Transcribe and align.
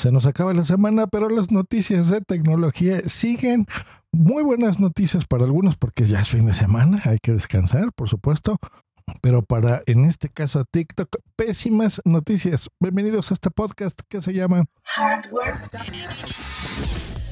Se 0.00 0.10
nos 0.10 0.24
acaba 0.24 0.54
la 0.54 0.64
semana, 0.64 1.08
pero 1.08 1.28
las 1.28 1.50
noticias 1.50 2.08
de 2.08 2.22
tecnología 2.22 3.06
siguen. 3.06 3.66
Muy 4.10 4.42
buenas 4.42 4.80
noticias 4.80 5.26
para 5.26 5.44
algunos 5.44 5.76
porque 5.76 6.06
ya 6.06 6.20
es 6.20 6.28
fin 6.30 6.46
de 6.46 6.54
semana, 6.54 7.02
hay 7.04 7.18
que 7.18 7.32
descansar, 7.32 7.92
por 7.92 8.08
supuesto. 8.08 8.56
Pero 9.20 9.42
para, 9.42 9.82
en 9.84 10.06
este 10.06 10.30
caso, 10.30 10.64
TikTok, 10.64 11.16
pésimas 11.36 12.00
noticias. 12.06 12.70
Bienvenidos 12.80 13.30
a 13.30 13.34
este 13.34 13.50
podcast 13.50 14.00
que 14.08 14.22
se 14.22 14.32
llama 14.32 14.64
Hardware. 14.84 15.56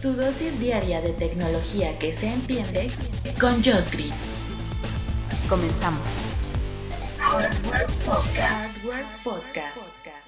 Tu 0.03 0.13
dosis 0.13 0.61
diaria 0.61 1.01
de 1.01 1.15
tecnología 1.15 1.99
que 1.99 2.13
se 2.13 2.31
entiende 2.31 2.89
con 3.41 3.65
Josh 3.65 3.91
Green. 3.93 4.13
Comenzamos. 5.49 6.07
Hardware 7.19 7.87
Podcast. 9.25 10.28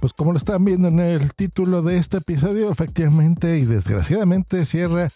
Pues 0.00 0.12
como 0.12 0.32
lo 0.32 0.38
están 0.38 0.64
viendo 0.64 0.88
en 0.88 1.00
el 1.00 1.34
título 1.34 1.82
de 1.82 1.98
este 1.98 2.18
episodio, 2.18 2.70
efectivamente 2.70 3.58
y 3.58 3.64
desgraciadamente 3.64 4.64
cierra 4.64 5.08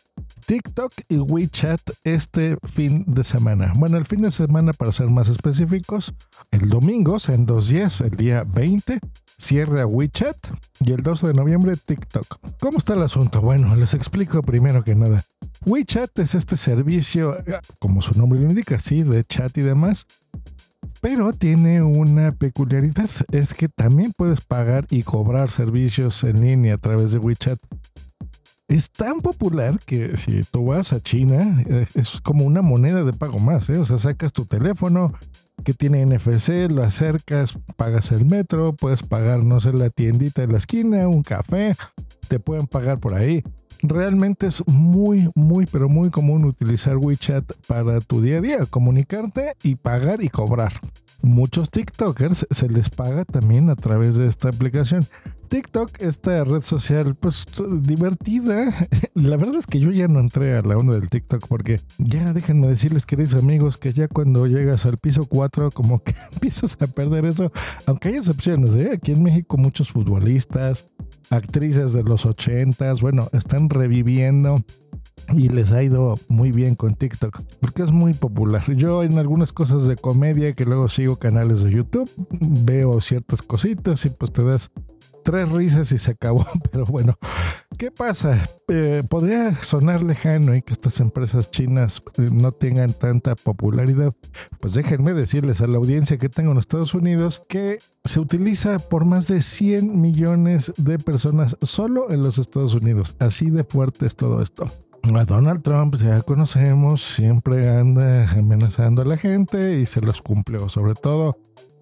TikTok 0.46 0.92
y 1.08 1.16
WeChat 1.18 1.80
este 2.04 2.56
fin 2.64 3.04
de 3.06 3.22
semana. 3.24 3.72
Bueno, 3.76 3.98
el 3.98 4.06
fin 4.06 4.22
de 4.22 4.30
semana 4.30 4.72
para 4.72 4.92
ser 4.92 5.08
más 5.08 5.28
específicos, 5.28 6.14
el 6.50 6.68
domingo, 6.68 7.18
en 7.28 7.46
dos 7.46 7.68
días, 7.68 8.00
el 8.00 8.12
día 8.12 8.44
20, 8.44 9.00
cierra 9.38 9.86
WeChat 9.86 10.36
y 10.80 10.92
el 10.92 11.02
12 11.02 11.28
de 11.28 11.34
noviembre 11.34 11.76
TikTok. 11.76 12.38
¿Cómo 12.58 12.78
está 12.78 12.94
el 12.94 13.02
asunto? 13.02 13.40
Bueno, 13.40 13.74
les 13.76 13.94
explico 13.94 14.42
primero 14.42 14.82
que 14.82 14.94
nada. 14.94 15.24
WeChat 15.66 16.18
es 16.18 16.34
este 16.34 16.56
servicio, 16.56 17.36
como 17.78 18.02
su 18.02 18.18
nombre 18.18 18.40
lo 18.40 18.48
indica, 18.48 18.78
sí, 18.78 19.02
de 19.02 19.24
chat 19.24 19.56
y 19.58 19.62
demás, 19.62 20.06
pero 21.00 21.32
tiene 21.32 21.82
una 21.82 22.32
peculiaridad, 22.32 23.08
es 23.32 23.54
que 23.54 23.68
también 23.68 24.12
puedes 24.16 24.40
pagar 24.42 24.86
y 24.90 25.02
cobrar 25.02 25.50
servicios 25.50 26.22
en 26.24 26.40
línea 26.40 26.74
a 26.74 26.78
través 26.78 27.12
de 27.12 27.18
WeChat. 27.18 27.58
Es 28.70 28.92
tan 28.92 29.20
popular 29.20 29.80
que 29.84 30.16
si 30.16 30.42
tú 30.42 30.66
vas 30.66 30.92
a 30.92 31.00
China, 31.00 31.60
eh, 31.68 31.86
es 31.96 32.20
como 32.20 32.44
una 32.44 32.62
moneda 32.62 33.02
de 33.02 33.12
pago 33.12 33.40
más, 33.40 33.68
¿eh? 33.68 33.78
o 33.78 33.84
sea, 33.84 33.98
sacas 33.98 34.32
tu 34.32 34.46
teléfono 34.46 35.12
que 35.64 35.74
tiene 35.74 36.06
NFC, 36.06 36.70
lo 36.70 36.84
acercas, 36.84 37.58
pagas 37.76 38.12
el 38.12 38.26
metro, 38.26 38.72
puedes 38.72 39.02
pagar, 39.02 39.42
no 39.42 39.58
sé, 39.58 39.72
la 39.72 39.90
tiendita 39.90 40.42
de 40.42 40.52
la 40.52 40.58
esquina, 40.58 41.08
un 41.08 41.24
café, 41.24 41.74
te 42.28 42.38
pueden 42.38 42.68
pagar 42.68 43.00
por 43.00 43.14
ahí. 43.14 43.42
Realmente 43.82 44.46
es 44.46 44.64
muy, 44.68 45.28
muy, 45.34 45.66
pero 45.66 45.88
muy 45.88 46.10
común 46.10 46.44
utilizar 46.44 46.96
WeChat 46.96 47.50
para 47.66 48.00
tu 48.00 48.22
día 48.22 48.38
a 48.38 48.40
día, 48.40 48.66
comunicarte 48.66 49.56
y 49.64 49.74
pagar 49.74 50.22
y 50.22 50.28
cobrar. 50.28 50.74
Muchos 51.22 51.70
TikTokers 51.70 52.46
se 52.48 52.68
les 52.68 52.88
paga 52.88 53.24
también 53.24 53.68
a 53.68 53.74
través 53.74 54.16
de 54.16 54.28
esta 54.28 54.48
aplicación. 54.48 55.04
TikTok, 55.50 56.00
esta 56.00 56.44
red 56.44 56.62
social, 56.62 57.16
pues 57.16 57.44
divertida. 57.82 58.72
La 59.14 59.36
verdad 59.36 59.56
es 59.56 59.66
que 59.66 59.80
yo 59.80 59.90
ya 59.90 60.06
no 60.06 60.20
entré 60.20 60.56
a 60.56 60.62
la 60.62 60.76
onda 60.76 60.94
del 60.94 61.08
TikTok 61.08 61.48
porque 61.48 61.80
ya 61.98 62.32
déjenme 62.32 62.68
decirles, 62.68 63.04
queridos 63.04 63.34
amigos, 63.34 63.76
que 63.76 63.92
ya 63.92 64.06
cuando 64.06 64.46
llegas 64.46 64.86
al 64.86 64.98
piso 64.98 65.26
4, 65.26 65.72
como 65.72 66.04
que 66.04 66.14
empiezas 66.32 66.80
a 66.80 66.86
perder 66.86 67.24
eso. 67.24 67.50
Aunque 67.86 68.10
hay 68.10 68.14
excepciones, 68.14 68.76
¿eh? 68.76 68.92
Aquí 68.94 69.10
en 69.10 69.24
México 69.24 69.56
muchos 69.56 69.90
futbolistas, 69.90 70.88
actrices 71.30 71.92
de 71.94 72.04
los 72.04 72.26
80s, 72.26 73.00
bueno, 73.00 73.28
están 73.32 73.68
reviviendo 73.68 74.64
y 75.34 75.48
les 75.48 75.72
ha 75.72 75.82
ido 75.82 76.18
muy 76.28 76.52
bien 76.52 76.74
con 76.74 76.94
TikTok 76.94 77.42
porque 77.60 77.82
es 77.82 77.92
muy 77.92 78.14
popular. 78.14 78.62
Yo 78.74 79.02
en 79.02 79.18
algunas 79.18 79.52
cosas 79.52 79.86
de 79.86 79.96
comedia 79.96 80.52
que 80.54 80.64
luego 80.64 80.88
sigo 80.88 81.16
canales 81.16 81.62
de 81.62 81.72
YouTube, 81.72 82.10
veo 82.30 83.00
ciertas 83.00 83.42
cositas 83.42 84.04
y 84.04 84.10
pues 84.10 84.32
te 84.32 84.44
das 84.44 84.70
tres 85.22 85.50
risas 85.50 85.92
y 85.92 85.98
se 85.98 86.12
acabó. 86.12 86.46
Pero 86.72 86.84
bueno, 86.86 87.18
¿qué 87.78 87.90
pasa? 87.90 88.38
Eh, 88.68 89.02
podría 89.08 89.54
sonar 89.62 90.02
lejano 90.02 90.54
y 90.54 90.62
que 90.62 90.72
estas 90.72 91.00
empresas 91.00 91.50
chinas 91.50 92.02
eh, 92.16 92.28
no 92.32 92.52
tengan 92.52 92.92
tanta 92.92 93.34
popularidad. 93.36 94.14
Pues 94.60 94.74
déjenme 94.74 95.14
decirles 95.14 95.60
a 95.60 95.66
la 95.66 95.78
audiencia 95.78 96.18
que 96.18 96.28
tengo 96.28 96.52
en 96.52 96.58
Estados 96.58 96.94
Unidos 96.94 97.42
que 97.48 97.78
se 98.04 98.20
utiliza 98.20 98.78
por 98.78 99.04
más 99.04 99.28
de 99.28 99.42
100 99.42 100.00
millones 100.00 100.72
de 100.76 100.98
personas 100.98 101.56
solo 101.62 102.10
en 102.10 102.22
los 102.22 102.38
Estados 102.38 102.74
Unidos. 102.74 103.16
Así 103.18 103.50
de 103.50 103.64
fuerte 103.64 104.06
es 104.06 104.16
todo 104.16 104.42
esto. 104.42 104.70
A 105.02 105.24
Donald 105.24 105.62
Trump 105.62 105.96
ya 105.96 106.22
conocemos, 106.22 107.02
siempre 107.02 107.68
anda 107.68 108.30
amenazando 108.30 109.02
a 109.02 109.04
la 109.04 109.16
gente 109.16 109.78
y 109.80 109.86
se 109.86 110.00
los 110.00 110.22
cumplió, 110.22 110.68
sobre 110.68 110.94
todo 110.94 111.36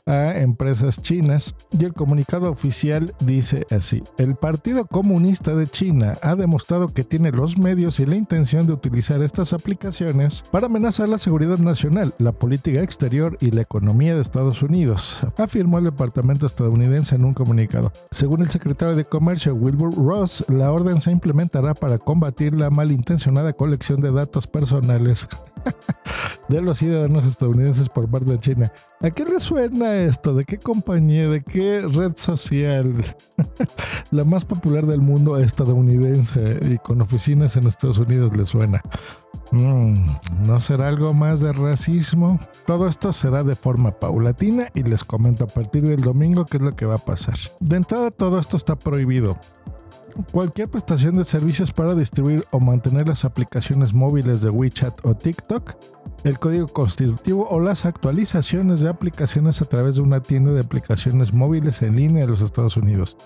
a 0.08 0.38
empresas 0.38 1.00
chinas 1.00 1.54
y 1.78 1.84
el 1.84 1.92
comunicado 1.92 2.50
oficial 2.50 3.14
dice 3.20 3.66
así, 3.70 4.02
el 4.16 4.34
Partido 4.34 4.86
Comunista 4.86 5.54
de 5.54 5.66
China 5.66 6.14
ha 6.22 6.34
demostrado 6.34 6.88
que 6.88 7.04
tiene 7.04 7.30
los 7.30 7.58
medios 7.58 8.00
y 8.00 8.06
la 8.06 8.16
intención 8.16 8.66
de 8.66 8.72
utilizar 8.72 9.22
estas 9.22 9.52
aplicaciones 9.52 10.44
para 10.50 10.66
amenazar 10.66 11.08
la 11.08 11.18
seguridad 11.18 11.58
nacional, 11.58 12.14
la 12.18 12.32
política 12.32 12.82
exterior 12.82 13.36
y 13.40 13.50
la 13.50 13.62
economía 13.62 14.14
de 14.14 14.22
Estados 14.22 14.62
Unidos, 14.62 15.18
afirmó 15.36 15.78
el 15.78 15.84
Departamento 15.84 16.46
estadounidense 16.46 17.16
en 17.16 17.24
un 17.24 17.34
comunicado. 17.34 17.92
Según 18.10 18.40
el 18.40 18.48
secretario 18.48 18.96
de 18.96 19.04
Comercio 19.04 19.54
Wilbur 19.54 19.94
Ross, 19.94 20.44
la 20.48 20.72
orden 20.72 21.00
se 21.00 21.12
implementará 21.12 21.74
para 21.74 21.98
combatir 21.98 22.54
la 22.54 22.70
malintencionada 22.70 23.52
colección 23.52 24.00
de 24.00 24.12
datos 24.12 24.46
personales 24.46 25.28
de 26.48 26.60
los 26.60 26.78
ciudadanos 26.78 27.26
estadounidenses 27.26 27.88
por 27.88 28.08
parte 28.08 28.30
de 28.30 28.40
China. 28.40 28.72
¿A 29.00 29.10
qué 29.10 29.24
le 29.24 29.38
suena 29.40 29.96
esto? 29.96 30.34
¿De 30.34 30.44
qué 30.44 30.58
compañía? 30.58 31.28
¿De 31.28 31.42
qué 31.42 31.82
red 31.82 32.16
social? 32.16 32.94
La 34.10 34.24
más 34.24 34.44
popular 34.44 34.86
del 34.86 35.00
mundo 35.00 35.36
estadounidense 35.36 36.58
y 36.62 36.78
con 36.78 37.02
oficinas 37.02 37.56
en 37.56 37.66
Estados 37.66 37.98
Unidos 37.98 38.36
le 38.36 38.46
suena. 38.46 38.82
Mm, 39.50 40.06
¿No 40.46 40.60
será 40.60 40.88
algo 40.88 41.14
más 41.14 41.40
de 41.40 41.52
racismo? 41.52 42.38
Todo 42.66 42.88
esto 42.88 43.12
será 43.12 43.44
de 43.44 43.54
forma 43.54 43.92
paulatina 43.92 44.66
y 44.74 44.82
les 44.82 45.04
comento 45.04 45.44
a 45.44 45.48
partir 45.48 45.86
del 45.86 46.00
domingo 46.00 46.44
qué 46.44 46.56
es 46.56 46.62
lo 46.62 46.74
que 46.74 46.86
va 46.86 46.96
a 46.96 46.98
pasar. 46.98 47.36
De 47.60 47.76
entrada 47.76 48.10
todo 48.10 48.38
esto 48.38 48.56
está 48.56 48.76
prohibido 48.76 49.38
cualquier 50.32 50.68
prestación 50.68 51.16
de 51.16 51.24
servicios 51.24 51.72
para 51.72 51.94
distribuir 51.94 52.44
o 52.50 52.60
mantener 52.60 53.08
las 53.08 53.24
aplicaciones 53.24 53.94
móviles 53.94 54.40
de 54.40 54.50
WeChat 54.50 55.04
o 55.04 55.14
TikTok, 55.14 55.76
el 56.24 56.38
código 56.38 56.68
constitutivo 56.68 57.46
o 57.48 57.60
las 57.60 57.86
actualizaciones 57.86 58.80
de 58.80 58.88
aplicaciones 58.88 59.62
a 59.62 59.66
través 59.66 59.96
de 59.96 60.02
una 60.02 60.20
tienda 60.20 60.52
de 60.52 60.60
aplicaciones 60.60 61.32
móviles 61.32 61.82
en 61.82 61.96
línea 61.96 62.24
de 62.24 62.30
los 62.30 62.42
Estados 62.42 62.76
Unidos. 62.76 63.16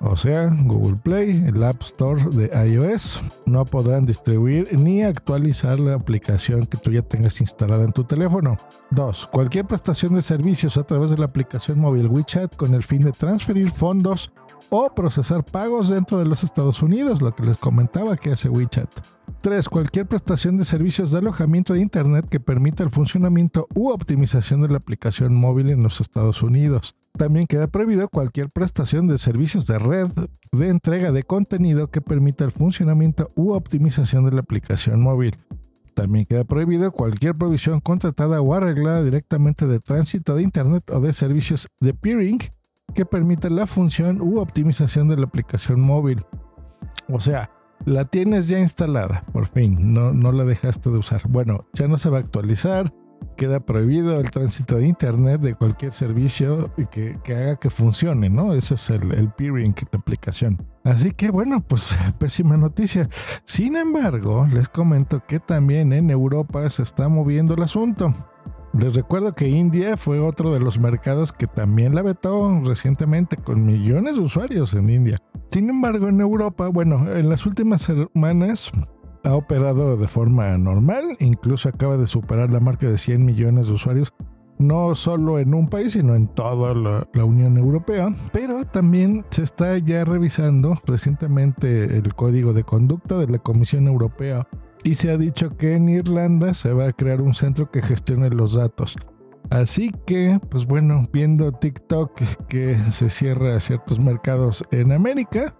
O 0.00 0.16
sea, 0.16 0.52
Google 0.64 0.96
Play, 0.96 1.44
el 1.46 1.62
App 1.62 1.80
Store 1.80 2.22
de 2.30 2.50
iOS, 2.70 3.20
no 3.46 3.64
podrán 3.64 4.04
distribuir 4.04 4.78
ni 4.78 5.02
actualizar 5.02 5.78
la 5.78 5.94
aplicación 5.94 6.66
que 6.66 6.76
tú 6.76 6.90
ya 6.90 7.00
tengas 7.00 7.40
instalada 7.40 7.84
en 7.84 7.92
tu 7.92 8.04
teléfono. 8.04 8.58
2. 8.90 9.28
Cualquier 9.32 9.66
prestación 9.66 10.14
de 10.14 10.22
servicios 10.22 10.76
a 10.76 10.84
través 10.84 11.10
de 11.10 11.16
la 11.18 11.24
aplicación 11.24 11.80
móvil 11.80 12.08
WeChat 12.08 12.54
con 12.56 12.74
el 12.74 12.82
fin 12.82 13.00
de 13.02 13.12
transferir 13.12 13.70
fondos 13.70 14.32
o 14.68 14.90
procesar 14.94 15.44
pagos 15.44 15.88
dentro 15.88 16.18
de 16.18 16.26
los 16.26 16.44
Estados 16.44 16.82
Unidos, 16.82 17.22
lo 17.22 17.34
que 17.34 17.44
les 17.44 17.56
comentaba 17.56 18.16
que 18.16 18.32
hace 18.32 18.50
WeChat. 18.50 18.90
3. 19.46 19.68
Cualquier 19.68 20.06
prestación 20.06 20.56
de 20.56 20.64
servicios 20.64 21.12
de 21.12 21.18
alojamiento 21.18 21.74
de 21.74 21.80
Internet 21.80 22.28
que 22.28 22.40
permita 22.40 22.82
el 22.82 22.90
funcionamiento 22.90 23.68
u 23.76 23.90
optimización 23.90 24.60
de 24.60 24.66
la 24.66 24.78
aplicación 24.78 25.36
móvil 25.36 25.70
en 25.70 25.84
los 25.84 26.00
Estados 26.00 26.42
Unidos. 26.42 26.96
También 27.16 27.46
queda 27.46 27.68
prohibido 27.68 28.08
cualquier 28.08 28.50
prestación 28.50 29.06
de 29.06 29.18
servicios 29.18 29.64
de 29.68 29.78
red 29.78 30.08
de 30.50 30.68
entrega 30.68 31.12
de 31.12 31.22
contenido 31.22 31.92
que 31.92 32.00
permita 32.00 32.42
el 32.42 32.50
funcionamiento 32.50 33.30
u 33.36 33.52
optimización 33.52 34.24
de 34.24 34.32
la 34.32 34.40
aplicación 34.40 35.00
móvil. 35.00 35.36
También 35.94 36.26
queda 36.26 36.42
prohibido 36.42 36.90
cualquier 36.90 37.36
provisión 37.36 37.78
contratada 37.78 38.40
o 38.40 38.52
arreglada 38.52 39.04
directamente 39.04 39.68
de 39.68 39.78
tránsito 39.78 40.34
de 40.34 40.42
Internet 40.42 40.90
o 40.90 40.98
de 40.98 41.12
servicios 41.12 41.68
de 41.78 41.94
peering 41.94 42.40
que 42.96 43.06
permite 43.06 43.48
la 43.48 43.68
función 43.68 44.20
u 44.20 44.40
optimización 44.40 45.06
de 45.06 45.18
la 45.18 45.26
aplicación 45.26 45.78
móvil. 45.78 46.24
O 47.08 47.20
sea, 47.20 47.48
la 47.86 48.04
tienes 48.04 48.48
ya 48.48 48.58
instalada, 48.58 49.24
por 49.32 49.46
fin, 49.46 49.94
no, 49.94 50.12
no 50.12 50.32
la 50.32 50.44
dejaste 50.44 50.90
de 50.90 50.98
usar. 50.98 51.22
Bueno, 51.28 51.66
ya 51.72 51.86
no 51.86 51.98
se 51.98 52.10
va 52.10 52.18
a 52.18 52.20
actualizar, 52.20 52.92
queda 53.36 53.60
prohibido 53.60 54.18
el 54.20 54.28
tránsito 54.30 54.76
de 54.76 54.88
internet 54.88 55.40
de 55.40 55.54
cualquier 55.54 55.92
servicio 55.92 56.74
que, 56.90 57.18
que 57.22 57.34
haga 57.34 57.56
que 57.56 57.70
funcione, 57.70 58.28
¿no? 58.28 58.54
Ese 58.54 58.74
es 58.74 58.90
el, 58.90 59.12
el 59.12 59.30
peering, 59.30 59.74
la 59.92 60.00
aplicación. 60.00 60.66
Así 60.82 61.12
que 61.12 61.30
bueno, 61.30 61.60
pues 61.60 61.94
pésima 62.18 62.56
noticia. 62.56 63.08
Sin 63.44 63.76
embargo, 63.76 64.48
les 64.52 64.68
comento 64.68 65.22
que 65.24 65.38
también 65.38 65.92
en 65.92 66.10
Europa 66.10 66.68
se 66.70 66.82
está 66.82 67.08
moviendo 67.08 67.54
el 67.54 67.62
asunto. 67.62 68.12
Les 68.72 68.94
recuerdo 68.94 69.34
que 69.34 69.48
India 69.48 69.96
fue 69.96 70.18
otro 70.18 70.52
de 70.52 70.60
los 70.60 70.78
mercados 70.80 71.32
que 71.32 71.46
también 71.46 71.94
la 71.94 72.02
vetó 72.02 72.60
recientemente 72.64 73.36
con 73.36 73.64
millones 73.64 74.16
de 74.16 74.20
usuarios 74.20 74.74
en 74.74 74.90
India. 74.90 75.18
Sin 75.48 75.70
embargo, 75.70 76.08
en 76.08 76.20
Europa, 76.20 76.68
bueno, 76.68 77.10
en 77.14 77.28
las 77.28 77.46
últimas 77.46 77.82
semanas 77.82 78.72
ha 79.24 79.34
operado 79.34 79.96
de 79.96 80.08
forma 80.08 80.56
normal, 80.58 81.16
incluso 81.20 81.68
acaba 81.68 81.96
de 81.96 82.06
superar 82.06 82.50
la 82.50 82.60
marca 82.60 82.88
de 82.88 82.98
100 82.98 83.24
millones 83.24 83.66
de 83.66 83.72
usuarios 83.72 84.12
no 84.58 84.94
solo 84.94 85.38
en 85.38 85.54
un 85.54 85.68
país, 85.68 85.92
sino 85.92 86.14
en 86.14 86.28
toda 86.28 86.74
la, 86.74 87.06
la, 87.12 87.24
Unión 87.24 87.58
Europea. 87.58 88.14
Pero 88.32 88.64
también 88.64 89.24
se 89.30 89.42
está 89.42 89.76
ya 89.78 90.04
revisando 90.04 90.78
recientemente 90.86 91.98
el 91.98 92.14
código 92.14 92.52
de 92.52 92.64
conducta 92.64 93.18
de 93.18 93.26
la 93.26 93.38
Comisión 93.38 93.86
Europea 93.86 94.48
y 94.82 94.94
se 94.94 95.10
ha 95.10 95.18
dicho 95.18 95.56
que 95.56 95.74
en 95.74 95.88
Irlanda 95.88 96.54
se 96.54 96.72
va 96.72 96.86
a 96.86 96.92
crear 96.92 97.20
un 97.20 97.34
centro 97.34 97.70
que 97.70 97.82
gestione 97.82 98.30
los 98.30 98.54
datos. 98.54 98.96
Así 99.50 99.92
que, 100.06 100.40
pues 100.50 100.66
bueno, 100.66 101.02
viendo 101.12 101.52
TikTok 101.52 102.20
que 102.48 102.76
se 102.90 103.10
cierra 103.10 103.58
ciertos 103.60 104.00
mercados 104.00 104.64
en 104.70 104.92
América, 104.92 105.54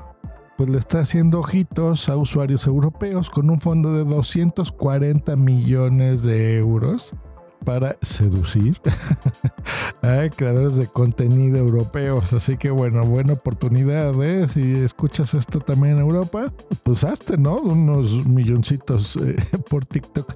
pues 0.57 0.71
le 0.71 0.79
está 0.79 1.01
haciendo 1.01 1.41
ojitos 1.41 2.09
a 2.09 2.17
usuarios 2.17 2.67
europeos 2.67 3.31
con 3.31 3.51
un 3.51 3.61
fondo 3.61 3.93
de 3.93 4.05
240 4.05 5.37
millones 5.37 6.23
de 6.23 6.57
euros 6.59 7.15
para 7.67 7.97
seducir 8.01 8.81
a 10.03 10.31
creadores 10.35 10.77
de 10.77 10.87
contenido 10.87 11.59
europeos. 11.59 12.33
Así 12.33 12.57
que 12.57 12.71
bueno, 12.71 13.05
buena 13.05 13.33
oportunidad, 13.33 14.15
¿eh? 14.23 14.47
Si 14.49 14.73
escuchas 14.75 15.35
esto 15.35 15.59
también 15.59 15.95
en 15.95 16.01
Europa, 16.01 16.53
pues 16.85 17.03
hazte, 17.03 17.37
¿no? 17.37 17.57
Unos 17.57 18.25
milloncitos 18.25 19.17
eh, 19.17 19.37
por 19.69 19.85
TikTok. 19.85 20.35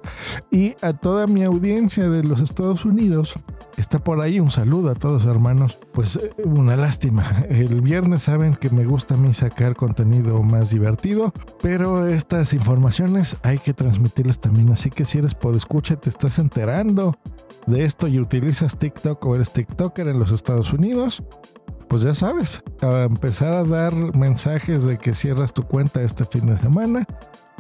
Y 0.50 0.75
a 0.82 0.93
toda 0.93 1.29
mi 1.29 1.44
audiencia 1.44 2.11
de 2.11 2.25
los 2.25 2.41
Estados 2.41 2.85
Unidos, 2.85 3.35
está 3.76 4.00
por 4.00 4.21
ahí, 4.21 4.41
un 4.41 4.50
saludo 4.50 4.91
a 4.91 4.97
todos 4.97 5.25
hermanos. 5.25 5.79
Pues 5.93 6.17
eh, 6.17 6.33
una 6.44 6.76
lástima. 6.76 7.44
El 7.49 7.81
viernes 7.81 8.25
saben 8.25 8.56
que 8.56 8.71
me 8.71 8.85
gusta 8.85 9.15
a 9.15 9.19
mí 9.19 9.33
sacar 9.35 9.76
contenido 9.76 10.43
más 10.43 10.71
divertido, 10.71 11.33
pero 11.62 12.09
estas 12.09 12.55
informaciones 12.55 13.37
hay 13.44 13.59
que 13.59 13.73
transmitirlas 13.73 14.41
también. 14.41 14.71
Así 14.73 14.91
que 14.91 15.05
si 15.05 15.19
eres 15.19 15.37
escucha 15.55 15.94
te 15.94 16.11
estás 16.11 16.41
enterando 16.41 17.19
de 17.67 17.84
esto 17.84 18.08
y 18.08 18.19
utilizas 18.19 18.78
TikTok 18.78 19.25
o 19.25 19.34
eres 19.34 19.52
TikToker 19.52 20.08
en 20.08 20.19
los 20.19 20.32
Estados 20.32 20.72
Unidos, 20.72 21.22
pues 21.88 22.02
ya 22.02 22.14
sabes, 22.14 22.62
empezar 22.81 23.52
a 23.52 23.64
dar 23.64 23.93
mensajes 24.17 24.84
de 24.84 24.99
que 24.99 25.14
cierras 25.14 25.52
tu 25.52 25.64
cuenta 25.64 26.02
este 26.02 26.25
fin 26.25 26.46
de 26.46 26.56
semana 26.56 27.06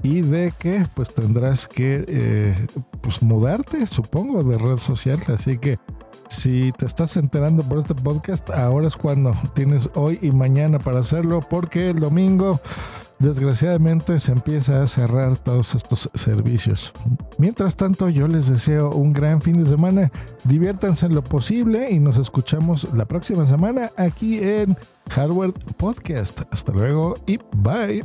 y 0.02 0.22
de 0.22 0.52
que 0.58 0.86
pues 0.94 1.12
tendrás 1.12 1.66
que 1.66 2.04
eh, 2.06 2.66
pues 3.00 3.22
mudarte, 3.22 3.86
supongo, 3.86 4.42
de 4.44 4.56
red 4.56 4.76
social. 4.76 5.20
Así 5.34 5.58
que 5.58 5.78
si 6.28 6.72
te 6.72 6.86
estás 6.86 7.16
enterando 7.16 7.62
por 7.64 7.78
este 7.78 7.94
podcast, 7.94 8.50
ahora 8.50 8.86
es 8.86 8.96
cuando 8.96 9.34
tienes 9.54 9.90
hoy 9.94 10.18
y 10.22 10.30
mañana 10.30 10.78
para 10.78 11.00
hacerlo, 11.00 11.40
porque 11.40 11.90
el 11.90 11.98
domingo 11.98 12.60
desgraciadamente 13.20 14.18
se 14.18 14.32
empieza 14.32 14.82
a 14.82 14.88
cerrar 14.88 15.36
todos 15.38 15.74
estos 15.76 16.10
servicios. 16.14 16.92
Mientras 17.38 17.76
tanto, 17.76 18.08
yo 18.08 18.26
les 18.26 18.48
deseo 18.48 18.90
un 18.90 19.12
gran 19.12 19.40
fin 19.40 19.62
de 19.62 19.68
semana. 19.68 20.10
Diviértanse 20.44 21.06
en 21.06 21.14
lo 21.14 21.22
posible 21.22 21.90
y 21.90 22.00
nos 22.00 22.18
escuchamos 22.18 22.92
la 22.94 23.04
próxima 23.04 23.46
semana 23.46 23.90
aquí 23.96 24.38
en 24.38 24.76
Hardware 25.10 25.52
Podcast. 25.76 26.40
Hasta 26.50 26.72
luego 26.72 27.14
y 27.26 27.38
bye. 27.56 28.04